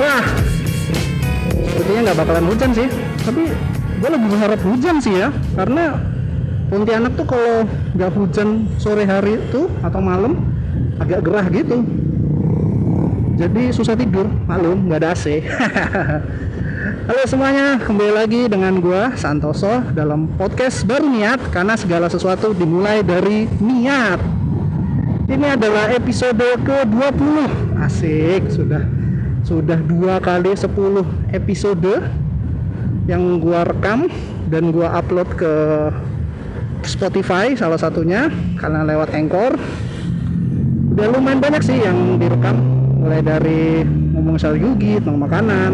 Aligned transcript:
cerah 0.00 0.24
sepertinya 1.60 2.00
nggak 2.08 2.18
bakalan 2.24 2.44
hujan 2.48 2.70
sih. 2.72 2.88
Tapi 3.20 3.42
gue 4.00 4.08
lebih 4.08 4.28
berharap 4.32 4.60
hujan 4.64 4.96
sih 4.96 5.12
ya. 5.12 5.28
Karena 5.52 6.00
Pontianak 6.70 7.18
tuh 7.18 7.26
kalau 7.26 7.66
nggak 7.98 8.10
hujan 8.14 8.70
sore 8.78 9.02
hari 9.02 9.36
itu 9.36 9.66
atau 9.84 10.00
malam 10.00 10.40
agak 11.02 11.20
gerah 11.20 11.44
gitu. 11.52 11.84
Jadi 13.36 13.74
susah 13.76 13.92
tidur 13.92 14.24
maklum 14.48 14.88
nggak 14.88 15.00
ada 15.00 15.16
AC 15.16 15.40
Halo 17.08 17.22
semuanya, 17.26 17.80
kembali 17.80 18.12
lagi 18.12 18.40
dengan 18.46 18.78
gua 18.78 19.16
Santoso 19.18 19.82
dalam 19.96 20.30
podcast 20.38 20.84
baru 20.86 21.10
niat 21.10 21.40
karena 21.50 21.74
segala 21.74 22.06
sesuatu 22.06 22.54
dimulai 22.54 23.02
dari 23.02 23.50
niat. 23.58 24.20
Ini 25.26 25.58
adalah 25.58 25.90
episode 25.90 26.60
ke-20. 26.62 27.36
Asik, 27.82 28.52
sudah 28.52 28.99
sudah 29.44 29.78
dua 29.80 30.20
kali 30.20 30.52
10 30.52 31.34
episode 31.34 32.04
yang 33.08 33.40
gua 33.42 33.66
rekam 33.66 34.06
dan 34.52 34.70
gua 34.70 34.94
upload 35.00 35.28
ke 35.34 35.52
Spotify 36.86 37.52
salah 37.56 37.76
satunya 37.76 38.32
karena 38.56 38.84
lewat 38.84 39.12
Anchor. 39.12 39.56
Udah 40.96 41.06
lumayan 41.12 41.40
banyak 41.40 41.62
sih 41.62 41.80
yang 41.80 42.18
direkam 42.18 42.60
mulai 43.00 43.24
dari 43.24 43.84
ngomong 43.86 44.36
soal 44.36 44.60
yugi, 44.60 45.00
tentang 45.00 45.16
makanan, 45.16 45.72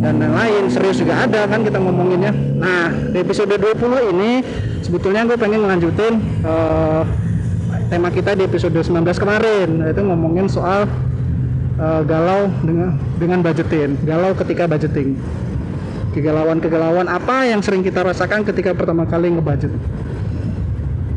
dan 0.00 0.16
lain-lain 0.16 0.64
serius 0.72 0.98
juga 0.98 1.28
ada 1.28 1.44
kan 1.44 1.60
kita 1.60 1.76
ngomonginnya 1.76 2.32
nah 2.56 2.88
di 2.88 3.20
episode 3.20 3.52
20 3.52 4.12
ini 4.16 4.40
sebetulnya 4.80 5.28
gue 5.28 5.36
pengen 5.36 5.60
melanjutin 5.60 6.18
uh, 6.42 7.04
tema 7.92 8.08
kita 8.08 8.32
di 8.32 8.48
episode 8.48 8.72
19 8.80 9.04
kemarin 9.20 9.68
yaitu 9.84 10.00
ngomongin 10.00 10.48
soal 10.48 10.88
uh, 11.80 12.04
galau 12.04 12.52
dengan 12.60 13.00
dengan 13.16 13.38
budgeting 13.40 13.96
galau 14.04 14.36
ketika 14.36 14.68
budgeting. 14.68 15.16
Kegalauan-kegalauan 16.10 17.06
apa 17.06 17.46
yang 17.46 17.62
sering 17.62 17.86
kita 17.86 18.02
rasakan 18.02 18.42
ketika 18.42 18.74
pertama 18.74 19.06
kali 19.06 19.30
ngebudget? 19.30 19.70
Oke, 19.70 19.86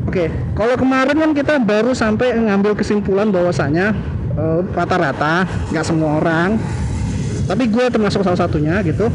okay. 0.06 0.28
kalau 0.53 0.78
kemarin 0.78 1.17
kan 1.17 1.31
kita 1.34 1.58
baru 1.58 1.97
sampai 1.97 2.38
ngambil 2.38 2.78
kesimpulan 2.78 3.34
bahwasanya 3.34 3.97
uh, 4.38 4.61
rata-rata 4.78 5.50
nggak 5.73 5.86
semua 5.86 6.22
orang 6.22 6.61
tapi 7.50 7.67
gue 7.67 7.86
termasuk 7.89 8.23
salah 8.23 8.39
satunya 8.39 8.80
gitu 8.86 9.09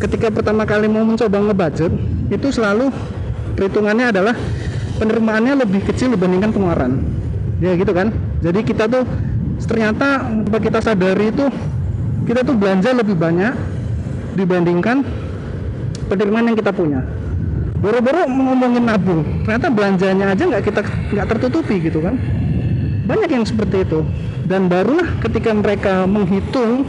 ketika 0.00 0.32
pertama 0.32 0.64
kali 0.64 0.88
mau 0.88 1.04
mencoba 1.04 1.38
ngebudget 1.38 1.92
itu 2.32 2.48
selalu 2.48 2.88
perhitungannya 3.60 4.08
adalah 4.16 4.34
penerimaannya 4.96 5.54
lebih 5.60 5.84
kecil 5.84 6.16
dibandingkan 6.16 6.52
pengeluaran. 6.52 6.92
Ya 7.60 7.76
gitu 7.76 7.92
kan? 7.92 8.08
Jadi 8.40 8.64
kita 8.64 8.88
tuh 8.88 9.04
ternyata 9.64 10.28
kita 10.48 10.80
sadari 10.80 11.32
itu 11.32 11.46
kita 12.24 12.46
tuh 12.46 12.54
belanja 12.54 12.94
lebih 12.94 13.16
banyak 13.16 13.54
dibandingkan 14.38 15.02
penerimaan 16.06 16.52
yang 16.52 16.58
kita 16.58 16.70
punya. 16.70 17.00
Boro-boro 17.80 18.28
ngomongin 18.28 18.84
nabung 18.84 19.24
ternyata 19.48 19.72
belanjanya 19.72 20.36
aja 20.36 20.44
nggak 20.44 20.64
kita 20.68 20.80
nggak 20.84 21.26
tertutupi 21.36 21.80
gitu 21.80 22.04
kan. 22.04 22.20
Banyak 23.08 23.30
yang 23.32 23.44
seperti 23.48 23.88
itu. 23.88 24.04
Dan 24.44 24.66
barulah 24.66 25.06
ketika 25.22 25.54
mereka 25.54 26.04
menghitung 26.04 26.84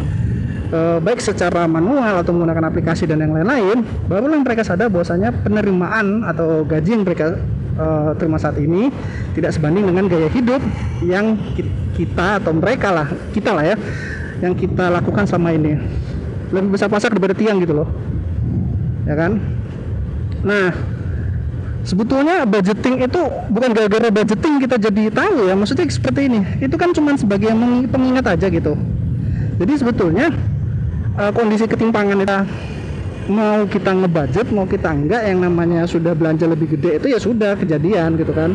eh, 0.73 0.97
baik 0.99 1.21
secara 1.23 1.69
manual 1.69 2.21
atau 2.21 2.33
menggunakan 2.35 2.73
aplikasi 2.73 3.07
dan 3.07 3.23
yang 3.23 3.31
lain-lain, 3.31 3.85
barulah 4.09 4.41
mereka 4.41 4.65
sadar 4.67 4.91
bahwasanya 4.91 5.31
penerimaan 5.45 6.27
atau 6.27 6.67
gaji 6.67 6.89
yang 6.99 7.03
mereka 7.07 7.39
eh, 7.77 8.11
terima 8.17 8.37
saat 8.41 8.57
ini 8.57 8.89
tidak 9.37 9.55
sebanding 9.55 9.87
dengan 9.87 10.09
gaya 10.09 10.27
hidup 10.31 10.61
yang 11.05 11.37
kita 11.95 12.41
atau 12.41 12.51
mereka 12.55 12.89
lah, 12.91 13.07
kita 13.35 13.51
lah 13.51 13.63
ya, 13.63 13.75
yang 14.41 14.55
kita 14.55 14.89
lakukan 14.89 15.27
selama 15.27 15.53
ini. 15.55 15.77
Lebih 16.51 16.75
besar 16.75 16.91
pasak 16.91 17.15
daripada 17.15 17.35
tiang 17.35 17.63
gitu 17.63 17.83
loh. 17.83 17.87
Ya 19.07 19.15
kan? 19.15 19.39
Nah, 20.41 20.73
sebetulnya 21.81 22.45
budgeting 22.45 23.01
itu 23.01 23.21
bukan 23.49 23.69
gara-gara 23.73 24.09
budgeting 24.13 24.61
kita 24.61 24.75
jadi 24.77 25.03
tahu 25.09 25.49
ya 25.49 25.53
maksudnya 25.57 25.89
seperti 25.89 26.29
ini 26.29 26.39
itu 26.61 26.75
kan 26.77 26.93
cuma 26.93 27.17
sebagai 27.17 27.49
pengingat 27.89 28.25
aja 28.37 28.47
gitu 28.53 28.77
jadi 29.57 29.73
sebetulnya 29.81 30.29
uh, 31.17 31.31
kondisi 31.33 31.65
ketimpangan 31.65 32.21
kita 32.21 32.45
mau 33.31 33.63
kita 33.63 33.95
ngebudget 33.95 34.47
mau 34.51 34.67
kita 34.67 34.91
enggak 34.91 35.23
yang 35.23 35.39
namanya 35.39 35.87
sudah 35.87 36.11
belanja 36.11 36.43
lebih 36.43 36.75
gede 36.75 36.99
itu 36.99 37.07
ya 37.15 37.19
sudah 37.23 37.55
kejadian 37.55 38.19
gitu 38.19 38.35
kan. 38.35 38.51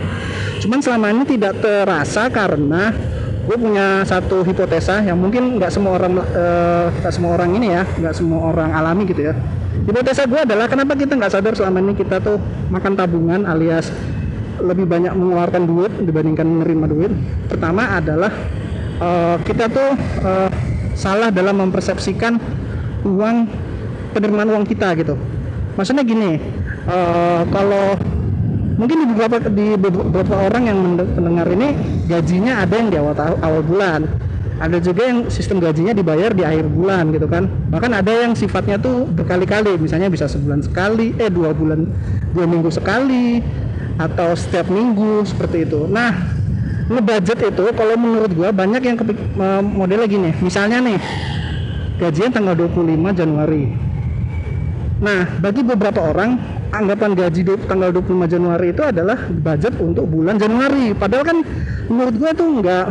Cuman 0.61 0.85
selama 0.85 1.17
ini 1.17 1.25
tidak 1.25 1.57
terasa 1.65 2.29
karena 2.29 2.93
gue 3.47 3.57
punya 3.57 4.03
satu 4.03 4.43
hipotesa 4.43 5.01
yang 5.07 5.17
mungkin 5.17 5.57
nggak 5.57 5.71
semua 5.71 5.97
orang 5.97 6.19
uh, 6.19 6.93
nggak 7.01 7.13
semua 7.15 7.31
orang 7.39 7.51
ini 7.57 7.73
ya 7.73 7.83
nggak 7.87 8.15
semua 8.15 8.53
orang 8.53 8.71
alami 8.77 9.09
gitu 9.09 9.33
ya. 9.33 9.35
Hipotesa 9.87 10.29
gue 10.29 10.41
adalah 10.45 10.67
kenapa 10.69 10.93
kita 10.99 11.17
nggak 11.17 11.33
sadar 11.33 11.55
selama 11.57 11.79
ini 11.81 11.95
kita 11.97 12.21
tuh 12.21 12.37
makan 12.69 12.93
tabungan 12.99 13.49
alias 13.49 13.89
lebih 14.61 14.89
banyak 14.89 15.13
mengeluarkan 15.13 15.63
duit 15.69 15.93
dibandingkan 16.05 16.45
menerima 16.45 16.87
duit. 16.91 17.13
Pertama 17.49 17.97
adalah 17.97 18.33
uh, 19.01 19.37
kita 19.41 19.71
tuh 19.73 19.91
uh, 20.25 20.51
salah 20.97 21.29
dalam 21.29 21.61
mempersepsikan 21.61 22.41
uang 23.05 23.66
penerimaan 24.17 24.49
uang 24.49 24.65
kita 24.65 24.97
gitu. 24.97 25.21
Maksudnya 25.77 26.09
gini 26.09 26.41
uh, 26.89 27.45
kalau 27.53 28.01
mungkin 28.81 29.05
di 29.05 29.07
beberapa 29.13 29.37
di 29.53 29.77
beberapa 29.77 30.35
orang 30.49 30.63
yang 30.73 30.79
mendengar 30.97 31.49
ini 31.53 31.77
gajinya 32.09 32.65
ada 32.65 32.75
yang 32.81 32.89
di 32.89 32.97
awal 32.97 33.13
awal 33.45 33.61
bulan. 33.61 34.09
Ada 34.57 34.81
juga 34.81 35.05
yang 35.05 35.29
sistem 35.29 35.61
gajinya 35.61 35.93
dibayar 35.93 36.33
di 36.33 36.41
akhir 36.41 36.65
bulan 36.73 37.13
gitu 37.13 37.29
kan. 37.29 37.45
Bahkan 37.69 37.93
ada 37.93 38.09
yang 38.09 38.33
sifatnya 38.33 38.81
tuh 38.81 39.05
berkali-kali. 39.05 39.77
Misalnya 39.77 40.09
bisa 40.09 40.25
sebulan 40.33 40.65
sekali 40.65 41.13
eh 41.21 41.29
dua 41.29 41.53
bulan 41.53 41.85
dua 42.33 42.49
minggu 42.49 42.73
sekali 42.73 43.45
atau 44.01 44.33
setiap 44.33 44.73
minggu 44.73 45.29
seperti 45.29 45.69
itu. 45.69 45.85
Nah 45.85 46.33
ngebudget 46.89 47.53
itu 47.53 47.65
kalau 47.77 48.01
menurut 48.01 48.33
gua 48.33 48.49
banyak 48.49 48.81
yang 48.81 48.97
kepik, 48.97 49.19
modelnya 49.77 50.09
gini. 50.09 50.33
Misalnya 50.41 50.81
nih 50.81 50.97
gajian 52.01 52.33
tanggal 52.33 52.57
25 52.57 53.13
Januari 53.13 53.86
nah 54.97 55.29
bagi 55.45 55.61
beberapa 55.61 56.01
orang 56.01 56.41
anggapan 56.73 57.13
gaji 57.13 57.41
tanggal 57.69 57.93
25 57.93 58.33
Januari 58.33 58.73
itu 58.73 58.83
adalah 58.83 59.19
budget 59.29 59.77
untuk 59.77 60.09
bulan 60.09 60.41
Januari. 60.41 60.97
Padahal 60.97 61.25
kan 61.25 61.39
menurut 61.89 62.15
gua 62.17 62.31
tuh 62.33 62.49
nggak 62.61 62.87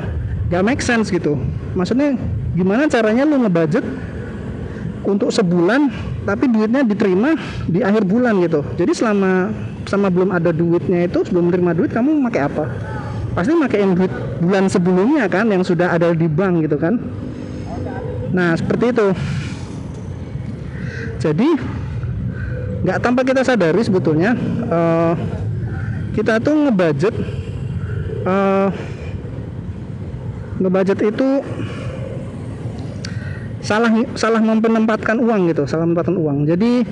nggak 0.54 0.64
make 0.64 0.82
sense 0.82 1.10
gitu. 1.10 1.38
Maksudnya 1.74 2.16
gimana 2.54 2.88
caranya 2.88 3.26
lu 3.26 3.42
ngebudget 3.42 3.84
untuk 5.06 5.30
sebulan 5.30 5.90
tapi 6.26 6.50
duitnya 6.50 6.82
diterima 6.82 7.38
di 7.70 7.82
akhir 7.82 8.06
bulan 8.06 8.42
gitu? 8.42 8.66
Jadi 8.78 8.92
selama 8.94 9.54
sama 9.86 10.10
belum 10.10 10.34
ada 10.34 10.50
duitnya 10.50 11.06
itu 11.06 11.22
sebelum 11.26 11.54
menerima 11.54 11.72
duit 11.78 11.92
kamu 11.94 12.26
pakai 12.30 12.42
apa? 12.50 12.66
Pasti 13.38 13.52
pakai 13.54 13.80
yang 13.84 13.94
duit 13.94 14.14
bulan 14.40 14.66
sebelumnya 14.72 15.28
kan 15.28 15.46
yang 15.52 15.62
sudah 15.62 15.94
ada 15.94 16.16
di 16.16 16.26
bank 16.26 16.66
gitu 16.66 16.78
kan? 16.80 16.98
Nah 18.34 18.58
seperti 18.58 18.96
itu. 18.96 19.08
Jadi 21.22 21.50
nggak 22.86 23.02
tanpa 23.02 23.26
kita 23.26 23.42
sadari 23.42 23.82
sebetulnya 23.82 24.38
uh, 24.70 25.18
kita 26.14 26.38
tuh 26.38 26.70
ngebudget 26.70 27.16
uh, 28.30 28.70
ngebudget 30.62 31.00
itu 31.02 31.42
salah 33.66 33.90
salah 34.14 34.38
menempatkan 34.38 35.18
uang 35.18 35.50
gitu 35.50 35.66
salah 35.66 35.90
menempatkan 35.90 36.14
uang. 36.22 36.46
Jadi 36.46 36.86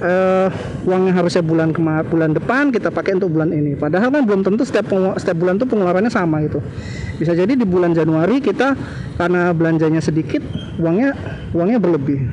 uh, 0.00 0.48
uang 0.88 1.12
yang 1.12 1.16
harusnya 1.20 1.44
bulan 1.44 1.76
kemar 1.76 2.08
bulan 2.08 2.32
depan 2.32 2.72
kita 2.72 2.88
pakai 2.88 3.20
untuk 3.20 3.36
bulan 3.36 3.52
ini. 3.52 3.76
Padahal 3.76 4.08
kan 4.08 4.24
belum 4.24 4.40
tentu 4.40 4.64
setiap 4.64 4.88
setiap 5.20 5.36
bulan 5.36 5.60
tuh 5.60 5.68
pengeluarannya 5.68 6.08
sama 6.08 6.40
gitu. 6.48 6.64
Bisa 7.20 7.36
jadi 7.36 7.52
di 7.52 7.68
bulan 7.68 7.92
Januari 7.92 8.40
kita 8.40 8.72
karena 9.20 9.52
belanjanya 9.52 10.00
sedikit 10.00 10.40
uangnya 10.80 11.12
uangnya 11.52 11.76
berlebih 11.76 12.24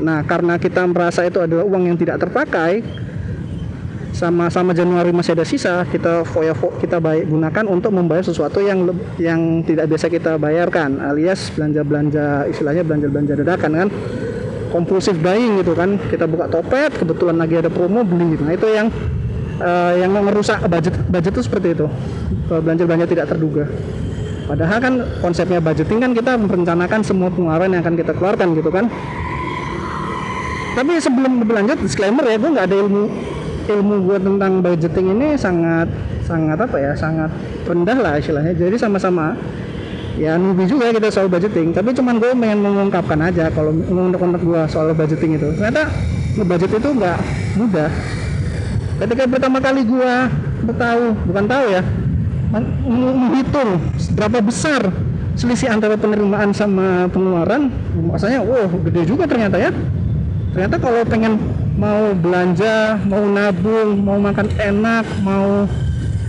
nah 0.00 0.24
karena 0.24 0.56
kita 0.56 0.88
merasa 0.88 1.22
itu 1.28 1.38
adalah 1.38 1.64
uang 1.68 1.92
yang 1.92 1.96
tidak 2.00 2.20
terpakai 2.20 2.80
sama 4.10 4.50
sama 4.50 4.74
Januari 4.74 5.14
masih 5.14 5.32
ada 5.38 5.46
sisa 5.46 5.86
kita 5.86 6.26
foya 6.26 6.52
kita 6.82 6.98
baik 6.98 7.30
gunakan 7.30 7.64
untuk 7.70 7.94
membayar 7.94 8.26
sesuatu 8.26 8.58
yang 8.58 8.90
yang 9.16 9.62
tidak 9.62 9.86
biasa 9.86 10.10
kita 10.10 10.36
bayarkan 10.36 10.98
alias 10.98 11.48
belanja 11.54 11.80
belanja 11.86 12.26
istilahnya 12.50 12.82
belanja 12.82 13.06
belanja 13.08 13.32
dadakan 13.40 13.70
kan? 13.72 13.88
Kompulsif 14.70 15.18
buying 15.18 15.58
gitu 15.62 15.74
kan 15.74 15.98
kita 16.10 16.30
buka 16.30 16.46
topet 16.46 16.94
kebetulan 16.94 17.42
lagi 17.42 17.58
ada 17.58 17.70
promo 17.70 18.06
beli 18.06 18.38
nah 18.38 18.54
itu 18.54 18.70
yang 18.70 18.86
uh, 19.58 19.92
yang 19.98 20.10
merusak 20.14 20.62
budget 20.66 20.94
budget 21.10 21.32
itu 21.34 21.42
seperti 21.42 21.68
itu 21.74 21.86
belanja 22.50 22.82
belanja 22.86 23.06
tidak 23.06 23.26
terduga. 23.30 23.64
Padahal 24.50 24.78
kan 24.82 24.94
konsepnya 25.22 25.62
budgeting 25.62 26.02
kan 26.02 26.10
kita 26.10 26.34
merencanakan 26.34 27.06
semua 27.06 27.30
pengeluaran 27.30 27.70
yang 27.70 27.86
akan 27.86 27.94
kita 27.94 28.12
keluarkan 28.18 28.58
gitu 28.58 28.70
kan 28.74 28.90
tapi 30.76 31.02
sebelum 31.02 31.42
berlanjut 31.42 31.78
disclaimer 31.82 32.22
ya 32.26 32.36
gue 32.38 32.50
nggak 32.50 32.66
ada 32.70 32.76
ilmu 32.78 33.02
ilmu 33.70 33.94
gue 34.10 34.18
tentang 34.18 34.52
budgeting 34.64 35.06
ini 35.14 35.38
sangat 35.38 35.86
sangat 36.26 36.58
apa 36.58 36.76
ya 36.78 36.92
sangat 36.94 37.30
rendah 37.66 37.98
lah 37.98 38.14
istilahnya. 38.18 38.54
Jadi 38.54 38.76
sama-sama 38.78 39.34
ya 40.18 40.38
newbie 40.38 40.66
juga 40.66 40.90
kita 40.90 41.10
soal 41.10 41.26
budgeting. 41.30 41.74
Tapi 41.74 41.94
cuman 41.94 42.18
gue 42.18 42.30
pengen 42.34 42.60
mengungkapkan 42.62 43.18
aja 43.18 43.50
kalau 43.50 43.74
kontak 44.14 44.42
gue 44.42 44.60
soal 44.70 44.94
budgeting 44.94 45.38
itu. 45.38 45.48
Ternyata 45.58 45.90
ngebudget 46.38 46.70
itu 46.70 46.88
nggak 46.94 47.18
mudah. 47.58 47.90
Ketika 49.00 49.22
pertama 49.26 49.58
kali 49.58 49.82
gue 49.86 50.14
tahu 50.70 51.02
bukan 51.26 51.44
tahu 51.50 51.64
ya 51.72 51.82
menghitung 52.86 53.78
berapa 54.18 54.38
besar 54.42 54.90
selisih 55.38 55.70
antara 55.70 55.94
penerimaan 55.94 56.50
sama 56.50 57.06
pengeluaran 57.08 57.70
maksudnya 57.94 58.42
wow 58.42 58.66
gede 58.90 59.06
juga 59.06 59.24
ternyata 59.30 59.56
ya 59.56 59.70
ternyata 60.50 60.76
kalau 60.82 61.00
pengen 61.06 61.38
mau 61.78 62.12
belanja 62.12 62.98
mau 63.06 63.24
nabung 63.30 64.02
mau 64.02 64.18
makan 64.18 64.48
enak 64.58 65.06
mau 65.22 65.64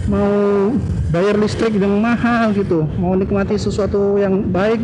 mau 0.08 0.32
bayar 1.12 1.36
listrik 1.36 1.76
yang 1.76 2.00
mahal 2.00 2.56
gitu 2.56 2.88
mau 3.02 3.18
nikmati 3.18 3.58
sesuatu 3.60 4.16
yang 4.22 4.48
baik 4.48 4.80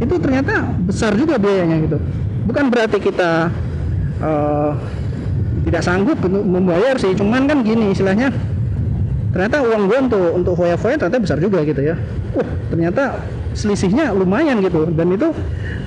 itu 0.00 0.14
ternyata 0.16 0.64
besar 0.88 1.12
juga 1.12 1.36
biayanya 1.36 1.76
gitu. 1.84 1.98
Bukan 2.48 2.72
berarti 2.72 2.98
kita 2.98 3.52
uh, 4.24 4.72
tidak 5.68 5.82
sanggup 5.84 6.16
untuk 6.24 6.42
membayar 6.42 6.96
sih 6.96 7.12
cuman 7.12 7.44
kan 7.44 7.60
gini 7.60 7.92
istilahnya 7.92 8.32
ternyata 9.30 9.62
uang 9.62 9.82
gue 9.86 9.98
untuk 10.10 10.26
untuk 10.34 10.54
foya-foya 10.58 10.98
ternyata 10.98 11.18
besar 11.22 11.38
juga 11.38 11.62
gitu 11.62 11.80
ya. 11.80 11.94
Uh 12.34 12.46
ternyata 12.70 13.18
selisihnya 13.54 14.14
lumayan 14.14 14.62
gitu. 14.62 14.86
Dan 14.94 15.14
itu 15.14 15.34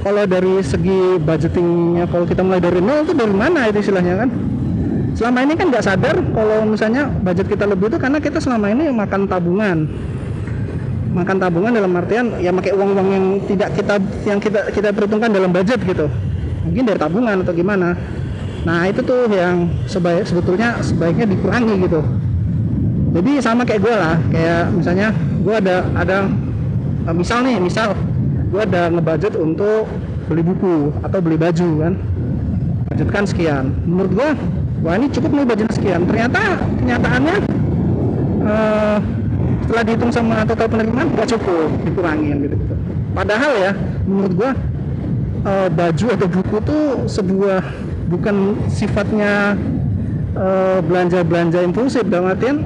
kalau 0.04 0.24
dari 0.28 0.60
segi 0.64 1.20
budgetingnya 1.20 2.06
kalau 2.12 2.28
kita 2.28 2.44
mulai 2.44 2.60
dari 2.60 2.80
nol 2.84 3.08
itu 3.08 3.14
dari 3.16 3.36
mana 3.36 3.72
itu 3.72 3.80
istilahnya 3.80 4.28
kan? 4.28 4.30
Selama 5.14 5.46
ini 5.46 5.54
kan 5.54 5.70
nggak 5.70 5.86
sadar 5.86 6.16
kalau 6.20 6.58
misalnya 6.66 7.08
budget 7.22 7.48
kita 7.48 7.70
lebih 7.70 7.94
itu 7.94 7.98
karena 8.02 8.18
kita 8.20 8.42
selama 8.42 8.68
ini 8.72 8.92
makan 8.92 9.30
tabungan. 9.30 9.88
Makan 11.14 11.38
tabungan 11.38 11.72
dalam 11.72 11.94
artian 11.94 12.26
ya 12.42 12.50
pakai 12.50 12.74
uang-uang 12.74 13.10
yang 13.14 13.26
tidak 13.46 13.70
kita 13.78 13.96
yang 14.26 14.40
kita 14.42 14.74
kita 14.74 14.90
perhitungkan 14.90 15.30
dalam 15.30 15.54
budget 15.54 15.80
gitu. 15.86 16.10
Mungkin 16.66 16.84
dari 16.90 17.00
tabungan 17.00 17.46
atau 17.46 17.54
gimana. 17.54 17.94
Nah 18.64 18.88
itu 18.88 19.04
tuh 19.04 19.28
yang 19.30 19.68
sebaik 19.86 20.26
sebetulnya 20.26 20.80
sebaiknya 20.80 21.28
dikurangi 21.28 21.84
gitu 21.84 22.23
jadi 23.14 23.32
sama 23.46 23.62
kayak 23.62 23.82
gue 23.86 23.94
lah 23.94 24.18
kayak 24.34 24.62
misalnya 24.74 25.08
gue 25.46 25.54
ada 25.54 25.86
ada 25.94 26.18
eh, 27.06 27.14
misal 27.14 27.46
nih 27.46 27.62
misal 27.62 27.94
gue 28.50 28.62
ada 28.62 28.90
ngebudget 28.90 29.38
untuk 29.38 29.86
beli 30.30 30.42
buku 30.42 30.90
atau 31.06 31.20
beli 31.22 31.38
baju 31.38 31.70
kan. 31.84 31.94
Budgetkan 32.90 33.24
sekian. 33.26 33.66
Menurut 33.86 34.12
gue 34.18 34.30
wah 34.82 34.94
ini 34.98 35.08
cukup 35.14 35.30
nih 35.30 35.46
budget 35.46 35.70
sekian. 35.74 36.10
Ternyata 36.10 36.42
kenyataannya 36.82 37.36
uh, 38.44 38.98
setelah 39.64 39.84
dihitung 39.88 40.12
sama 40.12 40.44
total 40.44 40.68
penerimaan 40.68 41.08
nggak 41.16 41.30
cukup 41.38 41.70
dikurangin 41.88 42.36
gitu, 42.44 42.56
gitu. 42.60 42.76
Padahal 43.16 43.52
ya 43.58 43.72
menurut 44.04 44.34
gua 44.36 44.52
uh, 45.48 45.70
baju 45.72 46.06
atau 46.18 46.28
buku 46.28 46.58
tuh 46.66 46.86
sebuah 47.08 47.62
bukan 48.12 48.60
sifatnya 48.68 49.56
uh, 50.36 50.84
belanja 50.84 51.24
belanja 51.24 51.64
impulsif 51.64 52.04
dalam 52.06 52.36
artian 52.36 52.62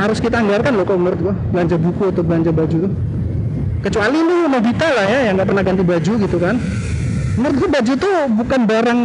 harus 0.00 0.18
kita 0.18 0.40
anggarkan 0.40 0.72
loh 0.76 0.84
kalau 0.88 1.00
menurut 1.04 1.20
gua. 1.20 1.34
Belanja 1.52 1.76
buku 1.76 2.02
atau 2.08 2.22
belanja 2.24 2.50
baju 2.50 2.76
tuh. 2.88 2.92
Kecuali 3.80 4.18
lu 4.20 4.48
Nobita 4.48 4.88
lah 4.88 5.06
ya 5.08 5.20
yang 5.28 5.34
nggak 5.40 5.48
pernah 5.48 5.64
ganti 5.64 5.84
baju 5.84 6.12
gitu 6.20 6.36
kan. 6.40 6.56
Menurut 7.36 7.56
gua 7.60 7.68
baju 7.80 7.92
tuh 7.96 8.16
bukan 8.36 8.60
barang 8.68 9.00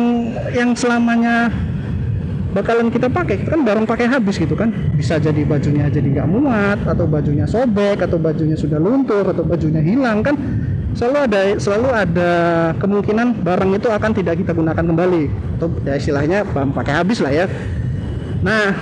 yang 0.56 0.70
selamanya 0.76 1.54
bakalan 2.56 2.88
kita 2.92 3.08
pakai. 3.12 3.44
Kan 3.44 3.64
barang 3.68 3.86
pakai 3.88 4.06
habis 4.08 4.36
gitu 4.40 4.56
kan. 4.56 4.72
Bisa 4.96 5.20
jadi 5.20 5.44
bajunya 5.44 5.92
jadi 5.92 6.08
nggak 6.08 6.28
muat 6.28 6.80
atau 6.88 7.06
bajunya 7.08 7.46
sobek 7.48 8.00
atau 8.04 8.16
bajunya 8.16 8.56
sudah 8.56 8.80
luntur 8.80 9.28
atau 9.28 9.44
bajunya 9.44 9.84
hilang 9.84 10.24
kan. 10.24 10.36
Selalu 10.96 11.18
ada 11.28 11.40
selalu 11.60 11.88
ada 11.92 12.32
kemungkinan 12.80 13.44
barang 13.44 13.72
itu 13.76 13.92
akan 13.92 14.12
tidak 14.16 14.40
kita 14.40 14.56
gunakan 14.56 14.80
kembali. 14.80 15.24
Atau 15.60 15.68
ya 15.84 16.00
istilahnya 16.00 16.48
pakai 16.48 16.94
habis 17.04 17.20
lah 17.20 17.36
ya. 17.36 17.46
Nah 18.40 18.76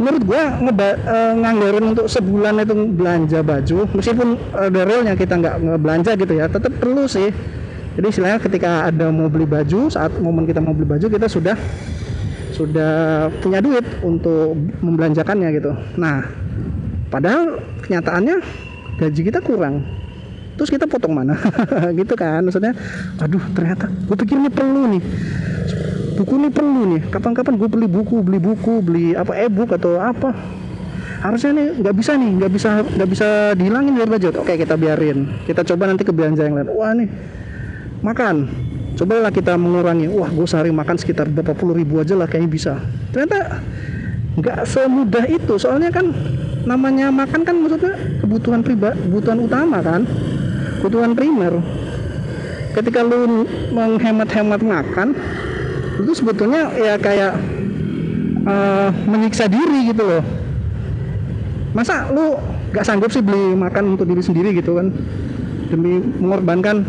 menurut 0.00 0.22
gua 0.24 0.56
ngeba, 0.64 0.88
e, 0.96 1.16
nganggarin 1.44 1.84
untuk 1.92 2.06
sebulan 2.08 2.64
itu 2.64 2.74
belanja 2.96 3.38
baju 3.44 3.78
meskipun 3.92 4.28
e, 4.56 4.62
realnya 4.72 5.12
kita 5.12 5.36
nggak 5.36 5.56
belanja 5.76 6.16
gitu 6.16 6.32
ya 6.32 6.48
tetap 6.48 6.72
perlu 6.80 7.04
sih. 7.04 7.28
Jadi 8.00 8.06
istilahnya 8.08 8.40
ketika 8.40 8.88
ada 8.88 9.12
mau 9.12 9.28
beli 9.28 9.44
baju 9.44 9.92
saat 9.92 10.16
momen 10.16 10.48
kita 10.48 10.64
mau 10.64 10.72
beli 10.72 10.88
baju 10.88 11.04
kita 11.04 11.28
sudah 11.28 11.52
sudah 12.56 13.28
punya 13.44 13.60
duit 13.60 13.84
untuk 14.00 14.56
membelanjakannya 14.80 15.48
gitu. 15.52 15.76
Nah 16.00 16.24
padahal 17.12 17.60
kenyataannya 17.84 18.40
gaji 18.96 19.20
kita 19.20 19.44
kurang. 19.44 19.84
Terus 20.56 20.72
kita 20.72 20.84
potong 20.84 21.16
mana? 21.16 21.40
Gitu 21.98 22.12
kan 22.20 22.44
maksudnya 22.44 22.76
aduh 23.16 23.40
ternyata 23.56 23.88
gue 23.88 24.16
pikir 24.16 24.36
perlu 24.52 24.92
nih 24.92 25.02
buku 26.20 26.36
ini 26.36 26.48
perlu 26.52 26.82
nih. 26.96 27.02
Kapan-kapan 27.08 27.56
gue 27.56 27.68
beli 27.72 27.88
buku 27.88 28.20
beli 28.20 28.36
buku 28.36 28.84
beli 28.84 29.06
apa 29.16 29.32
e-book 29.40 29.72
atau 29.72 29.96
apa. 29.96 30.36
Harusnya 31.24 31.56
nih 31.56 31.66
nggak 31.80 31.94
bisa 31.96 32.12
nih 32.16 32.30
nggak 32.36 32.52
bisa 32.52 32.68
nggak 32.84 33.08
bisa 33.08 33.28
dihilangin 33.56 33.96
dari 33.96 34.08
budget. 34.08 34.36
Oke 34.36 34.60
kita 34.60 34.76
biarin. 34.76 35.32
Kita 35.48 35.64
coba 35.64 35.88
nanti 35.88 36.04
ke 36.04 36.12
belanja 36.12 36.44
yang 36.44 36.60
lain. 36.60 36.68
Wah 36.76 36.92
nih. 36.92 37.08
Makan. 38.04 38.36
Cobalah 39.00 39.32
kita 39.32 39.56
mengurangi. 39.56 40.12
Wah 40.12 40.28
gue 40.28 40.44
sehari 40.44 40.68
makan 40.68 41.00
sekitar 41.00 41.24
berapa 41.32 41.56
puluh 41.56 41.72
ribu 41.72 42.04
aja 42.04 42.12
lah 42.12 42.28
kayaknya 42.28 42.50
bisa. 42.52 42.72
Ternyata 43.16 43.64
nggak 44.36 44.58
semudah 44.68 45.24
itu. 45.24 45.56
Soalnya 45.56 45.88
kan 45.88 46.12
namanya 46.68 47.08
makan 47.08 47.40
kan 47.48 47.56
maksudnya 47.56 47.96
kebutuhan 48.20 48.60
pribadi 48.60 49.00
kebutuhan 49.08 49.40
utama 49.40 49.80
kan. 49.80 50.04
Kebutuhan 50.84 51.16
primer. 51.16 51.56
Ketika 52.70 53.02
lu 53.02 53.44
menghemat-hemat 53.74 54.60
makan 54.62 55.08
itu 56.04 56.12
sebetulnya 56.16 56.72
ya 56.76 56.94
kayak 56.96 57.32
uh, 58.46 58.88
menyiksa 59.06 59.46
diri 59.46 59.92
gitu 59.92 60.02
loh. 60.04 60.22
Masa 61.76 62.10
lu 62.10 62.38
nggak 62.74 62.84
sanggup 62.86 63.10
sih 63.14 63.22
beli 63.22 63.54
makan 63.54 63.94
untuk 63.98 64.06
diri 64.08 64.22
sendiri 64.22 64.50
gitu 64.56 64.78
kan? 64.78 64.90
Demi 65.70 66.02
mengorbankan 66.02 66.82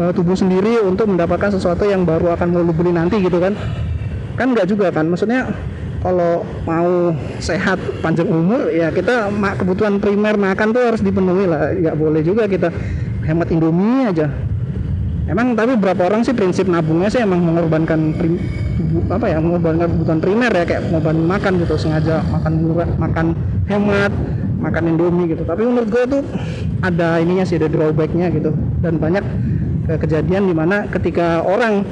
uh, 0.00 0.10
tubuh 0.10 0.34
sendiri 0.34 0.82
untuk 0.82 1.06
mendapatkan 1.06 1.54
sesuatu 1.54 1.86
yang 1.86 2.02
baru 2.02 2.34
akan 2.34 2.48
lo 2.54 2.74
beli 2.74 2.92
nanti 2.92 3.22
gitu 3.22 3.38
kan? 3.38 3.54
Kan 4.34 4.52
nggak 4.52 4.66
juga 4.66 4.90
kan? 4.90 5.06
Maksudnya 5.06 5.46
kalau 6.04 6.44
mau 6.68 7.16
sehat 7.40 7.80
panjang 8.04 8.28
umur 8.28 8.68
ya 8.68 8.92
kita 8.92 9.32
kebutuhan 9.56 9.96
primer 10.02 10.36
makan 10.36 10.74
tuh 10.74 10.82
harus 10.82 11.00
dipenuhi 11.00 11.46
lah. 11.46 11.72
Nggak 11.72 11.96
boleh 11.96 12.20
juga 12.20 12.44
kita 12.50 12.68
hemat 13.24 13.48
indomie 13.54 14.04
aja 14.04 14.28
emang 15.28 15.56
tapi 15.56 15.76
berapa 15.78 16.02
orang 16.08 16.22
sih 16.22 16.34
prinsip 16.36 16.66
nabungnya 16.68 17.08
sih? 17.08 17.20
Emang 17.22 17.40
mengorbankan 17.40 18.16
prim, 18.16 18.40
apa 19.08 19.26
ya 19.28 19.38
mengorbankan 19.40 19.88
kebutuhan 19.92 20.20
primer 20.20 20.52
ya 20.52 20.64
kayak 20.64 20.82
mengorbankan 20.90 21.24
makan 21.24 21.52
gitu 21.64 21.74
sengaja 21.80 22.20
makan 22.28 22.52
murah 22.60 22.88
makan 23.00 23.26
hemat 23.68 24.12
makan 24.64 24.82
indomie 24.96 25.28
gitu. 25.28 25.44
Tapi 25.44 25.62
menurut 25.68 25.88
gue 25.92 26.04
tuh 26.08 26.22
ada 26.80 27.20
ininya 27.20 27.44
sih 27.44 27.60
ada 27.60 27.68
drawbacknya 27.68 28.32
gitu. 28.32 28.56
Dan 28.80 28.96
banyak 28.96 29.24
kejadian 30.00 30.48
di 30.48 30.54
mana 30.56 30.88
ketika 30.88 31.44
orang 31.44 31.84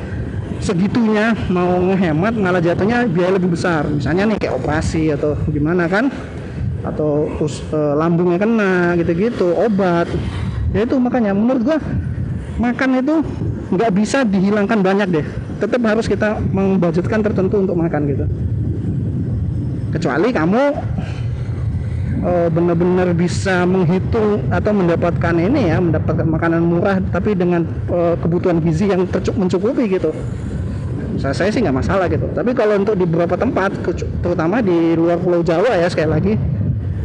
segitunya 0.62 1.36
mau 1.50 1.76
ngehemat 1.92 2.32
malah 2.38 2.62
jatuhnya 2.62 3.04
biaya 3.10 3.36
lebih 3.36 3.52
besar. 3.52 3.84
Misalnya 3.84 4.32
nih 4.32 4.36
kayak 4.40 4.54
operasi 4.56 5.12
atau 5.12 5.36
gimana 5.50 5.90
kan? 5.90 6.08
Atau 6.82 7.30
us, 7.38 7.62
e, 7.70 7.78
lambungnya 7.94 8.42
kena 8.42 8.96
gitu-gitu 8.98 9.54
obat. 9.54 10.08
Ya 10.72 10.88
itu 10.88 10.96
makanya 10.96 11.36
menurut 11.36 11.62
gua 11.62 11.78
makan 12.58 12.90
itu 13.00 13.14
nggak 13.72 13.90
bisa 13.96 14.24
dihilangkan 14.26 14.78
banyak 14.84 15.08
deh. 15.08 15.26
Tetap 15.62 15.80
harus 15.86 16.10
kita 16.10 16.42
membudgetkan 16.52 17.22
tertentu 17.22 17.62
untuk 17.62 17.76
makan 17.78 18.00
gitu. 18.10 18.24
Kecuali 19.92 20.28
kamu 20.32 20.62
uh, 22.24 22.48
benar-benar 22.48 23.12
bisa 23.12 23.62
menghitung 23.68 24.42
atau 24.48 24.72
mendapatkan 24.72 25.34
ini 25.36 25.70
ya 25.70 25.78
mendapatkan 25.78 26.26
makanan 26.26 26.62
murah 26.64 26.96
tapi 27.12 27.36
dengan 27.36 27.68
uh, 27.92 28.16
kebutuhan 28.18 28.58
gizi 28.60 28.90
yang 28.90 29.06
mencukupi 29.36 29.86
gitu. 29.88 30.10
Saya, 31.20 31.36
saya 31.36 31.48
sih 31.54 31.60
nggak 31.62 31.76
masalah 31.76 32.08
gitu. 32.10 32.26
Tapi 32.32 32.50
kalau 32.56 32.80
untuk 32.80 32.96
di 32.98 33.04
beberapa 33.06 33.36
tempat 33.38 33.70
terutama 34.24 34.64
di 34.64 34.96
luar 34.96 35.20
pulau 35.20 35.44
Jawa 35.44 35.76
ya 35.76 35.86
sekali 35.86 36.10
lagi 36.10 36.34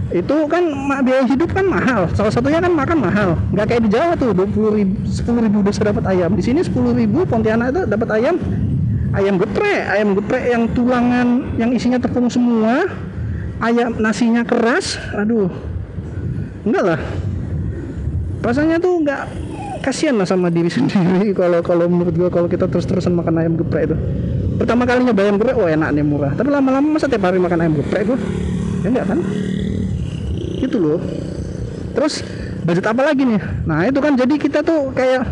itu 0.08 0.36
kan 0.48 0.64
biaya 1.04 1.28
hidup 1.28 1.52
kan 1.52 1.68
mahal. 1.68 2.08
Salah 2.16 2.32
satunya 2.32 2.64
kan 2.64 2.72
makan 2.72 2.98
mahal. 3.04 3.30
Nggak 3.52 3.66
kayak 3.68 3.82
di 3.84 3.90
Jawa 3.92 4.12
tuh 4.16 4.32
20 4.32 4.80
ribu 4.80 4.96
10 5.04 5.46
ribu 5.52 5.58
bisa 5.68 5.84
dapat 5.84 6.04
ayam. 6.08 6.32
Di 6.32 6.44
sini 6.44 6.64
10 6.64 6.96
ribu 6.96 7.28
Pontianak 7.28 7.76
itu 7.76 7.82
dapat 7.84 8.08
ayam 8.16 8.40
ayam 9.12 9.36
geprek 9.40 9.82
ayam 9.88 10.16
geprek 10.16 10.44
yang 10.52 10.64
tulangan 10.72 11.28
yang 11.60 11.72
isinya 11.76 12.00
tepung 12.00 12.32
semua 12.32 12.88
ayam 13.60 14.00
nasinya 14.00 14.48
keras. 14.48 14.96
Aduh. 15.12 15.52
Enggak 16.64 16.84
lah. 16.96 17.00
Rasanya 18.48 18.80
tuh 18.80 19.04
enggak 19.04 19.28
kasihan 19.84 20.16
lah 20.16 20.28
sama 20.28 20.48
diri 20.48 20.72
sendiri 20.76 21.36
kalau 21.36 21.60
kalau 21.60 21.92
menurut 21.92 22.16
gua 22.16 22.30
kalau 22.32 22.48
kita 22.48 22.64
terus-terusan 22.72 23.12
makan 23.12 23.44
ayam 23.44 23.54
geprek 23.60 23.92
itu. 23.92 23.98
Pertama 24.56 24.88
kalinya 24.88 25.12
bayam 25.12 25.36
geprek 25.36 25.60
oh 25.60 25.68
enak 25.68 25.92
nih 25.92 26.08
murah. 26.08 26.32
Tapi 26.32 26.48
lama-lama 26.48 26.96
masa 26.96 27.12
tiap 27.12 27.28
hari 27.28 27.44
makan 27.44 27.60
ayam 27.60 27.76
geprek 27.76 28.08
gua? 28.08 28.20
Ya 28.88 28.88
enggak 28.88 29.08
kan 29.12 29.20
itu 30.58 30.78
loh. 30.82 31.00
Terus 31.94 32.26
budget 32.66 32.86
apa 32.90 33.02
lagi 33.06 33.24
nih? 33.24 33.42
Nah 33.64 33.88
itu 33.88 34.00
kan 34.02 34.14
jadi 34.18 34.36
kita 34.38 34.60
tuh 34.66 34.92
kayak 34.94 35.24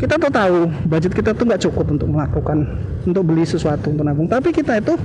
kita 0.00 0.16
tuh 0.16 0.30
tahu 0.32 0.58
budget 0.88 1.12
kita 1.12 1.30
tuh 1.36 1.44
nggak 1.44 1.60
cukup 1.68 1.86
untuk 1.92 2.08
melakukan 2.08 2.64
untuk 3.04 3.22
beli 3.26 3.44
sesuatu 3.44 3.92
untuk 3.92 4.06
nabung. 4.06 4.30
Tapi 4.30 4.54
kita 4.54 4.80
itu 4.80 4.96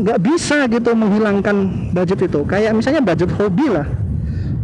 nggak 0.00 0.18
bisa 0.24 0.64
gitu 0.70 0.90
menghilangkan 0.96 1.90
budget 1.92 2.24
itu. 2.24 2.40
Kayak 2.48 2.72
misalnya 2.72 3.02
budget 3.04 3.30
hobi 3.36 3.66
lah. 3.68 3.86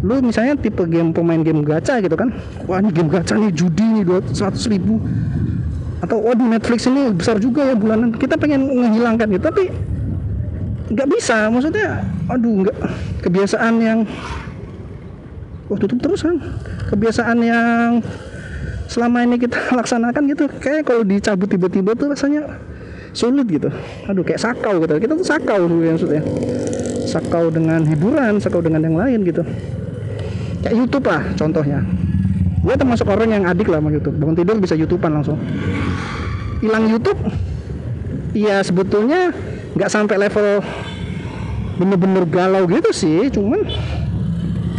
Lu 0.00 0.20
misalnya 0.22 0.56
tipe 0.56 0.84
game 0.88 1.12
pemain 1.12 1.40
game 1.44 1.60
gacha 1.66 2.00
gitu 2.00 2.16
kan. 2.16 2.32
Wah 2.64 2.80
ini 2.80 2.88
game 2.94 3.12
gacha 3.12 3.36
nih 3.36 3.52
judi 3.52 3.84
nih 3.84 4.02
dua 4.06 4.24
seratus 4.32 4.64
ribu. 4.70 5.02
Atau 6.00 6.20
waduh 6.20 6.46
Netflix 6.46 6.88
ini 6.88 7.12
besar 7.12 7.36
juga 7.36 7.68
ya 7.68 7.74
bulanan. 7.76 8.16
Kita 8.16 8.40
pengen 8.40 8.68
menghilangkan 8.68 9.26
gitu 9.32 9.44
tapi 9.44 9.64
nggak 10.86 11.08
bisa 11.10 11.50
maksudnya 11.50 12.02
aduh 12.30 12.66
nggak. 12.66 12.76
Kebiasaan 13.26 13.74
yang 13.82 13.98
oh 15.66 15.78
tutup 15.78 15.98
terus 15.98 16.22
kan 16.22 16.38
kebiasaan 16.86 17.38
yang 17.42 17.98
selama 18.86 19.26
ini 19.26 19.36
kita 19.36 19.58
laksanakan 19.78 20.22
gitu 20.30 20.46
kayak 20.62 20.86
kalau 20.86 21.02
dicabut 21.02 21.50
tiba-tiba 21.50 21.98
tuh 21.98 22.14
rasanya 22.14 22.46
sulit 23.16 23.48
gitu. 23.48 23.72
Aduh 24.06 24.22
kayak 24.22 24.40
sakau 24.40 24.78
gitu. 24.84 24.94
Kita 25.00 25.12
tuh 25.16 25.26
sakau 25.26 25.66
yang 25.66 25.96
maksudnya. 25.96 26.22
Sakau 27.06 27.48
dengan 27.48 27.82
hiburan 27.86 28.38
sakau 28.38 28.60
dengan 28.60 28.84
yang 28.84 28.96
lain 28.98 29.24
gitu. 29.24 29.42
Kayak 30.62 30.74
YouTube 30.76 31.06
lah 31.08 31.22
contohnya. 31.34 31.80
Gue 32.66 32.74
termasuk 32.74 33.06
orang 33.06 33.30
yang 33.30 33.44
adik 33.46 33.70
lah 33.70 33.78
sama 33.78 33.94
YouTube. 33.94 34.18
Bangun 34.18 34.36
tidur 34.36 34.56
bisa 34.58 34.74
YouTubean 34.74 35.12
langsung. 35.22 35.38
Hilang 36.60 36.90
YouTube 36.90 37.20
iya 38.36 38.60
sebetulnya 38.60 39.32
nggak 39.76 39.90
sampai 39.92 40.16
level 40.16 40.64
bener-bener 41.76 42.24
galau 42.24 42.64
gitu 42.64 42.90
sih 42.96 43.28
cuman 43.28 43.60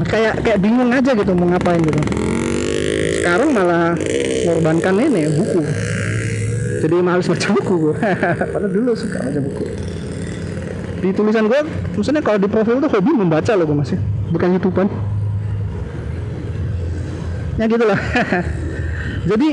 kayak 0.10 0.42
kayak 0.42 0.60
bingung 0.62 0.90
aja 0.90 1.14
gitu 1.14 1.32
mau 1.38 1.50
ngapain 1.50 1.82
gitu. 1.82 2.00
Sekarang 3.22 3.50
malah 3.54 3.94
mengorbankan 4.46 4.94
ini 4.98 5.30
buku. 5.30 5.62
Jadi 6.78 6.96
males 7.02 7.26
baca 7.26 7.48
buku. 7.54 7.74
Gue 7.90 7.96
padahal 8.54 8.72
dulu 8.74 8.92
suka 8.98 9.18
baca 9.22 9.40
buku. 9.42 9.66
Di 10.98 11.10
tulisan 11.14 11.46
gue 11.46 11.60
maksudnya 11.94 12.22
kalau 12.26 12.42
di 12.42 12.50
profil 12.50 12.82
tuh 12.82 12.90
hobi 12.90 13.12
membaca 13.14 13.54
loh 13.54 13.66
gue 13.70 13.78
masih. 13.78 13.98
Bukan 14.34 14.58
youtuber 14.58 14.90
ya 17.58 17.66
gitulah 17.66 17.98
jadi 19.30 19.48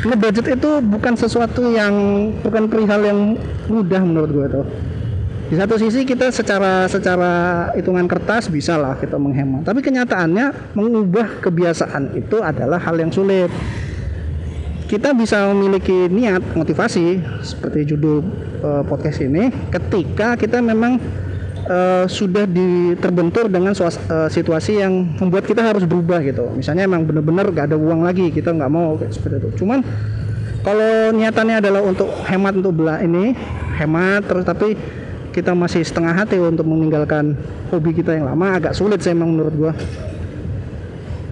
ngebudget 0.00 0.56
itu 0.56 0.70
bukan 0.80 1.14
sesuatu 1.16 1.68
yang 1.72 1.92
bukan 2.40 2.68
perihal 2.70 3.00
yang 3.04 3.20
mudah 3.68 4.00
menurut 4.00 4.30
gue 4.32 4.46
tuh 4.48 4.66
di 5.50 5.58
satu 5.58 5.74
sisi 5.82 6.06
kita 6.06 6.30
secara 6.30 6.86
secara 6.86 7.66
hitungan 7.74 8.06
kertas 8.06 8.46
bisa 8.46 8.78
lah 8.78 8.94
kita 8.94 9.18
menghemat. 9.18 9.66
Tapi 9.66 9.82
kenyataannya 9.82 10.78
mengubah 10.78 11.42
kebiasaan 11.42 12.14
itu 12.14 12.38
adalah 12.38 12.78
hal 12.78 12.94
yang 12.94 13.10
sulit. 13.10 13.50
Kita 14.86 15.10
bisa 15.10 15.50
memiliki 15.50 16.06
niat 16.06 16.54
motivasi 16.54 17.18
seperti 17.42 17.82
judul 17.82 18.22
uh, 18.62 18.86
podcast 18.86 19.26
ini 19.26 19.50
ketika 19.74 20.38
kita 20.38 20.62
memang 20.62 21.02
uh, 21.70 22.04
sudah 22.10 22.44
di, 22.50 22.98
terbentur 22.98 23.46
dengan 23.46 23.72
suas, 23.72 23.96
uh, 24.10 24.26
situasi 24.26 24.82
yang 24.82 25.14
membuat 25.22 25.46
kita 25.46 25.62
harus 25.62 25.86
berubah 25.86 26.18
gitu. 26.26 26.50
Misalnya 26.50 26.90
emang 26.90 27.06
bener-bener 27.06 27.46
gak 27.54 27.70
ada 27.70 27.78
uang 27.78 28.02
lagi 28.02 28.34
kita 28.34 28.50
nggak 28.50 28.72
mau 28.72 28.98
kayak 28.98 29.14
seperti 29.14 29.46
itu. 29.46 29.48
Cuman 29.62 29.86
kalau 30.66 31.14
niatannya 31.14 31.62
adalah 31.62 31.80
untuk 31.80 32.10
hemat 32.28 32.52
untuk 32.58 32.84
belah 32.84 33.00
ini 33.00 33.32
hemat 33.80 34.28
terus 34.28 34.44
tapi 34.44 34.76
kita 35.30 35.56
masih 35.56 35.80
setengah 35.86 36.12
hati 36.12 36.36
untuk 36.36 36.66
meninggalkan 36.66 37.38
hobi 37.70 37.94
kita 37.94 38.18
yang 38.18 38.28
lama 38.28 38.58
agak 38.58 38.74
sulit 38.74 39.00
sih 39.00 39.14
emang 39.14 39.32
menurut 39.32 39.54
gua. 39.56 39.72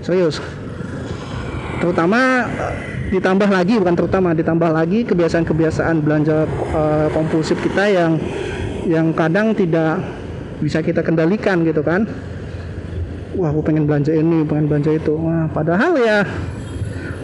Serius. 0.00 0.40
Terutama 1.82 2.48
eh, 2.48 2.74
ditambah 3.12 3.50
lagi 3.52 3.76
bukan 3.76 3.94
terutama 3.98 4.32
ditambah 4.32 4.70
lagi 4.70 5.04
kebiasaan-kebiasaan 5.04 6.00
belanja 6.00 6.48
uh, 6.72 7.08
kompulsif 7.12 7.58
kita 7.60 7.84
yang 7.90 8.16
yang 8.88 9.12
kadang 9.12 9.52
tidak 9.52 10.00
bisa 10.58 10.82
kita 10.82 11.02
kendalikan 11.02 11.62
gitu 11.62 11.80
kan. 11.82 12.06
Wah 13.38 13.54
aku 13.54 13.62
pengen 13.62 13.86
belanja 13.86 14.10
ini 14.10 14.42
pengen 14.42 14.66
belanja 14.66 14.90
itu. 14.98 15.14
Wah 15.14 15.46
padahal 15.50 15.94
ya 15.98 16.26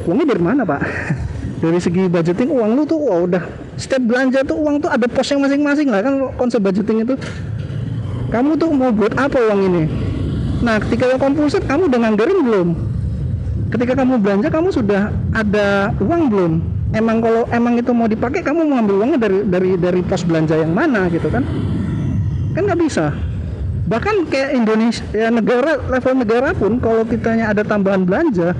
uangnya 0.06 0.26
dari 0.34 0.42
mana 0.42 0.62
pak? 0.62 0.80
Dari 1.64 1.80
segi 1.80 2.12
budgeting 2.12 2.52
uang 2.52 2.76
lu 2.76 2.82
tuh 2.84 3.00
wah 3.00 3.24
udah. 3.24 3.40
Setiap 3.80 4.04
belanja 4.04 4.44
tuh 4.44 4.60
uang 4.60 4.84
tuh 4.84 4.90
ada 4.92 5.08
pos 5.08 5.24
yang 5.32 5.40
masing-masing 5.40 5.88
lah 5.88 6.04
kan 6.04 6.20
konsep 6.36 6.60
budgeting 6.60 7.08
itu. 7.08 7.16
Kamu 8.28 8.60
tuh 8.60 8.68
mau 8.68 8.92
buat 8.92 9.16
apa 9.16 9.38
uang 9.48 9.60
ini? 9.72 9.82
Nah 10.60 10.76
ketika 10.84 11.16
kompulsif 11.16 11.64
kamu 11.64 11.88
udah 11.88 11.98
nganggarin 12.04 12.38
belum? 12.44 12.68
Ketika 13.72 13.96
kamu 13.96 14.20
belanja 14.20 14.52
kamu 14.52 14.68
sudah 14.76 15.08
ada 15.32 15.96
uang 16.04 16.22
belum? 16.28 16.52
Emang 16.92 17.24
kalau 17.24 17.48
emang 17.48 17.80
itu 17.80 17.90
mau 17.96 18.06
dipakai 18.06 18.44
kamu 18.44 18.68
mau 18.68 18.84
ambil 18.84 19.00
uangnya 19.00 19.18
dari 19.18 19.38
dari 19.48 19.70
dari 19.80 20.00
pos 20.04 20.20
belanja 20.22 20.54
yang 20.60 20.70
mana 20.70 21.08
gitu 21.08 21.26
kan 21.32 21.42
kan 22.54 22.62
nggak 22.64 22.80
bisa. 22.80 23.10
Bahkan 23.84 24.32
kayak 24.32 24.50
Indonesia 24.56 25.04
ya 25.12 25.28
negara 25.28 25.76
level 25.76 26.14
negara 26.16 26.50
pun 26.56 26.80
kalau 26.80 27.04
kitanya 27.04 27.52
ada 27.52 27.60
tambahan 27.60 28.08
belanja 28.08 28.56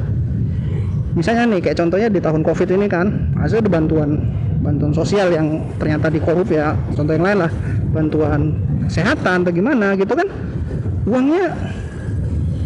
misalnya 1.14 1.54
nih 1.54 1.60
kayak 1.62 1.78
contohnya 1.78 2.08
di 2.10 2.20
tahun 2.20 2.42
covid 2.42 2.68
ini 2.74 2.86
kan 2.90 3.30
hasil 3.38 3.62
ada 3.62 3.70
bantuan 3.70 4.18
bantuan 4.60 4.90
sosial 4.90 5.30
yang 5.30 5.62
ternyata 5.78 6.10
dikorup 6.10 6.50
ya 6.50 6.74
contoh 6.98 7.14
yang 7.14 7.24
lain 7.24 7.38
lah 7.46 7.52
bantuan 7.94 8.40
kesehatan 8.90 9.46
atau 9.46 9.52
gimana 9.54 9.94
gitu 9.94 10.10
kan 10.10 10.26
uangnya 11.06 11.54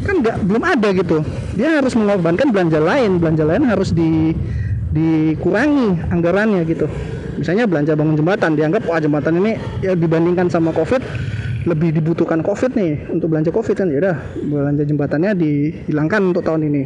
kan 0.08 0.24
nggak 0.24 0.36
belum 0.48 0.64
ada 0.64 0.88
gitu. 0.94 1.20
Dia 1.58 1.82
harus 1.82 1.92
mengorbankan 1.92 2.48
belanja 2.48 2.80
lain 2.80 3.20
belanja 3.20 3.44
lain 3.44 3.68
harus 3.68 3.92
di 3.92 4.32
dikurangi 4.88 6.08
anggarannya 6.08 6.64
gitu 6.64 6.88
misalnya 7.38 7.70
belanja 7.70 7.94
bangun 7.94 8.18
jembatan 8.18 8.58
dianggap 8.58 8.82
wah 8.84 8.98
jembatan 8.98 9.38
ini 9.38 9.52
ya 9.80 9.94
dibandingkan 9.94 10.50
sama 10.50 10.74
covid 10.74 11.00
lebih 11.68 12.00
dibutuhkan 12.00 12.40
covid 12.40 12.72
nih 12.72 13.12
untuk 13.12 13.28
belanja 13.28 13.52
covid 13.52 13.76
kan. 13.76 13.88
Ya 13.92 13.98
udah 14.00 14.16
belanja 14.48 14.82
jembatannya 14.88 15.36
dihilangkan 15.36 16.32
untuk 16.32 16.42
tahun 16.42 16.64
ini. 16.72 16.82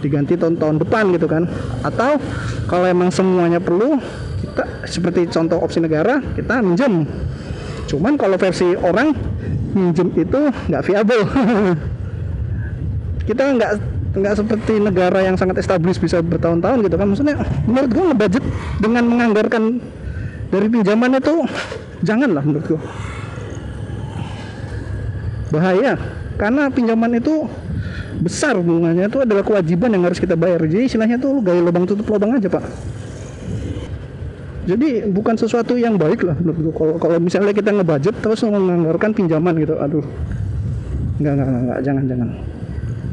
Diganti 0.00 0.36
tahun-tahun 0.36 0.80
depan 0.84 1.12
gitu 1.16 1.26
kan. 1.28 1.48
Atau 1.84 2.20
kalau 2.68 2.86
emang 2.88 3.08
semuanya 3.12 3.60
perlu 3.60 4.00
kita 4.40 4.64
seperti 4.88 5.28
contoh 5.32 5.60
opsi 5.60 5.80
negara 5.80 6.20
kita 6.36 6.60
minjem. 6.64 7.08
Cuman 7.88 8.20
kalau 8.20 8.36
versi 8.36 8.76
orang 8.76 9.16
minjem 9.72 10.12
itu 10.16 10.40
nggak 10.68 10.82
viable. 10.84 11.24
Kita 13.28 13.46
nggak 13.46 13.99
nggak 14.10 14.34
seperti 14.42 14.82
negara 14.82 15.22
yang 15.22 15.38
sangat 15.38 15.62
establis 15.62 15.98
bisa 16.02 16.18
bertahun-tahun 16.18 16.82
gitu 16.86 16.96
kan. 16.98 17.06
Maksudnya 17.06 17.36
menurut 17.66 17.90
gue 17.94 18.04
ngebudget 18.10 18.44
dengan 18.82 19.04
menganggarkan 19.06 19.62
dari 20.50 20.66
pinjaman 20.66 21.10
itu 21.22 21.34
janganlah 22.02 22.42
menurut 22.42 22.66
gue 22.66 22.80
bahaya. 25.54 25.94
Karena 26.40 26.72
pinjaman 26.72 27.20
itu 27.20 27.44
besar 28.24 28.56
bunganya. 28.58 29.06
Itu 29.06 29.22
adalah 29.22 29.44
kewajiban 29.44 29.92
yang 29.92 30.08
harus 30.08 30.18
kita 30.18 30.34
bayar. 30.34 30.64
Jadi 30.64 30.88
istilahnya 30.88 31.20
tuh 31.20 31.38
gaya 31.44 31.60
lubang 31.60 31.84
tutup 31.84 32.08
lubang 32.08 32.34
aja 32.34 32.48
pak. 32.48 32.64
Jadi 34.64 35.08
bukan 35.10 35.34
sesuatu 35.34 35.74
yang 35.74 35.98
baik 35.98 36.22
lah 36.22 36.36
kalau 36.76 36.94
kalau 37.00 37.16
misalnya 37.18 37.50
kita 37.50 37.74
ngebudget 37.74 38.14
terus 38.22 38.44
menganggarkan 38.46 39.10
pinjaman 39.14 39.54
gitu 39.60 39.74
aduh. 39.78 40.04
Nggak 41.20 41.32
nggak, 41.36 41.48
nggak. 41.48 41.78
Jangan 41.84 42.04
jangan 42.08 42.28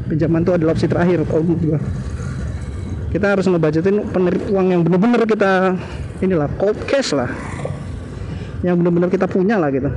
pinjaman 0.08 0.42
itu 0.42 0.52
adalah 0.56 0.72
opsi 0.72 0.88
terakhir 0.88 1.22
kalau 1.28 1.44
menurut 1.44 1.62
gua. 1.76 1.80
Kita 3.08 3.26
harus 3.36 3.48
penerit 4.12 4.44
uang 4.52 4.66
yang 4.68 4.80
benar-benar 4.84 5.24
kita 5.24 5.76
inilah 6.20 6.48
cold 6.56 6.76
cash 6.88 7.12
lah. 7.16 7.28
Yang 8.64 8.74
benar-benar 8.84 9.08
kita 9.08 9.26
punya 9.30 9.56
lah 9.56 9.68
gitu. 9.72 9.88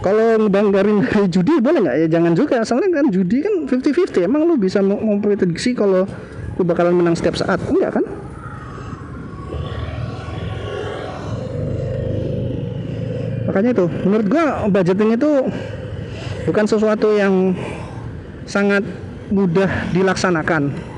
Kalau 0.00 0.40
ngebanggarin 0.40 1.04
dari 1.04 1.28
judi 1.34 1.60
boleh 1.60 1.78
nggak? 1.84 1.96
Ya 2.04 2.06
jangan 2.08 2.32
juga. 2.32 2.56
Soalnya 2.64 3.04
kan 3.04 3.06
judi 3.12 3.44
kan 3.44 3.68
50-50 3.68 4.24
emang 4.24 4.48
lu 4.48 4.56
bisa 4.56 4.80
memprediksi 4.80 5.76
kalau 5.76 6.08
lu 6.56 6.62
bakalan 6.64 6.96
menang 6.96 7.16
setiap 7.16 7.36
saat? 7.36 7.60
Enggak 7.68 8.00
kan? 8.00 8.04
Makanya 13.50 13.70
itu 13.74 13.86
menurut 14.06 14.26
gua 14.30 14.44
budgeting 14.70 15.10
itu 15.18 15.30
bukan 16.48 16.64
sesuatu 16.68 17.12
yang 17.16 17.52
sangat 18.46 18.82
mudah 19.30 19.68
dilaksanakan 19.94 20.90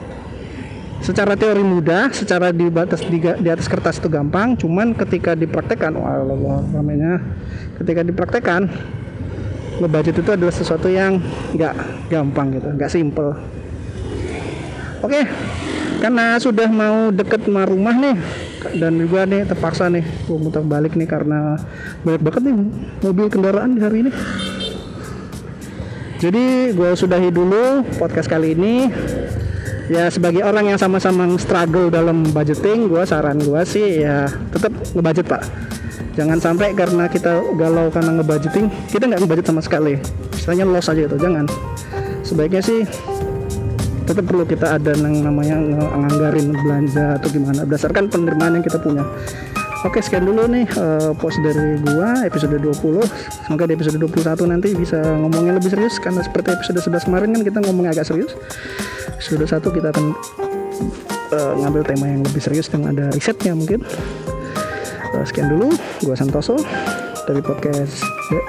secara 1.03 1.35
teori 1.35 1.67
mudah, 1.67 2.15
secara 2.15 2.55
di 2.55 2.71
batas 2.71 3.03
di, 3.03 3.19
di 3.19 3.49
atas 3.51 3.67
kertas 3.67 3.99
itu 3.99 4.07
gampang, 4.07 4.55
cuman 4.55 4.95
ketika 4.95 5.35
dipraktekkan, 5.35 5.99
wah 5.99 6.23
Allah 6.23 6.63
namanya, 6.71 7.19
ketika 7.83 8.07
dipraktekkan, 8.07 8.71
ngebudget 9.83 10.23
itu 10.23 10.31
adalah 10.31 10.55
sesuatu 10.55 10.87
yang 10.87 11.19
nggak 11.59 11.75
gampang 12.07 12.55
gitu, 12.55 12.71
nggak 12.79 12.91
simple. 12.91 13.35
Oke, 15.03 15.27
karena 15.99 16.39
sudah 16.39 16.71
mau 16.71 17.11
deket 17.11 17.51
sama 17.51 17.67
rumah 17.67 17.99
nih, 17.99 18.17
dan 18.79 18.95
juga 18.95 19.27
nih 19.27 19.43
terpaksa 19.43 19.91
nih, 19.91 20.07
gue 20.07 20.39
muter 20.39 20.63
balik 20.63 20.95
nih 20.95 21.11
karena 21.11 21.59
banyak 22.07 22.23
banget 22.23 22.43
nih 22.47 22.55
mobil 23.03 23.27
kendaraan 23.27 23.75
di 23.75 23.81
hari 23.83 24.07
ini. 24.07 24.13
Jadi 26.23 26.71
gue 26.71 26.91
sudahi 26.95 27.35
dulu 27.35 27.83
podcast 27.99 28.31
kali 28.31 28.55
ini. 28.55 28.87
Ya 29.91 30.07
sebagai 30.07 30.47
orang 30.47 30.71
yang 30.71 30.79
sama-sama 30.79 31.27
struggle 31.35 31.91
dalam 31.91 32.23
budgeting 32.31 32.87
gue 32.87 33.03
saran 33.03 33.43
gue 33.43 33.59
sih 33.67 34.07
ya 34.07 34.31
tetap 34.55 34.71
ngebudget 34.95 35.27
pak. 35.27 35.43
Jangan 36.15 36.39
sampai 36.39 36.79
karena 36.79 37.11
kita 37.11 37.43
galau 37.59 37.91
karena 37.91 38.23
ngebudgeting 38.23 38.71
kita 38.87 39.11
nggak 39.11 39.27
ngebudget 39.27 39.47
sama 39.51 39.59
sekali. 39.67 39.99
Istilahnya 40.31 40.65
loss 40.71 40.87
aja 40.87 41.11
itu 41.11 41.19
jangan. 41.19 41.51
Sebaiknya 42.23 42.63
sih 42.63 42.87
tetap 44.07 44.23
perlu 44.23 44.47
kita 44.47 44.79
ada 44.79 44.95
yang 44.95 45.27
namanya 45.27 45.59
nganggarin 46.07 46.55
belanja 46.55 47.19
atau 47.19 47.29
gimana 47.35 47.67
berdasarkan 47.67 48.07
penerimaan 48.07 48.63
yang 48.63 48.65
kita 48.65 48.79
punya 48.79 49.03
Oke 49.83 49.99
sekian 49.99 50.23
dulu 50.23 50.47
nih 50.47 50.63
uh, 50.79 51.11
post 51.19 51.43
dari 51.43 51.75
gua 51.83 52.23
episode 52.23 52.55
20 52.55 53.03
Semoga 53.51 53.67
di 53.67 53.75
episode 53.75 53.99
21 53.99 54.47
nanti 54.47 54.79
bisa 54.79 55.03
ngomongnya 55.03 55.59
lebih 55.59 55.75
serius 55.75 55.99
Karena 55.99 56.23
seperti 56.23 56.55
episode 56.55 56.79
11 57.03 57.07
kemarin 57.11 57.29
kan 57.35 57.43
kita 57.43 57.59
ngomongnya 57.67 57.91
agak 57.99 58.07
serius. 58.07 58.31
Episode 59.19 59.51
1 59.51 59.59
kita 59.75 59.89
akan 59.91 60.07
uh, 61.35 61.53
ngambil 61.67 61.83
tema 61.83 62.07
yang 62.07 62.23
lebih 62.23 62.39
serius 62.39 62.71
dan 62.71 62.87
ada 62.87 63.11
risetnya 63.11 63.59
mungkin. 63.59 63.83
Uh, 65.19 65.25
Sekian 65.27 65.51
dulu, 65.51 65.75
gua 66.07 66.15
Santoso 66.15 66.63
dari 67.27 67.43
podcast 67.43 68.03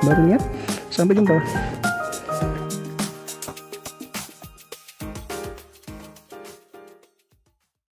baru 0.05 0.21
niat 0.25 0.41
Sampai 0.89 1.17
jumpa 1.17 1.37